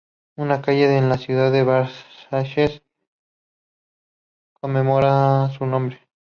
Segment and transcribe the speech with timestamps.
[0.35, 2.81] Una calle en la ciudad de Versalles
[4.59, 5.99] conmemora su nombre.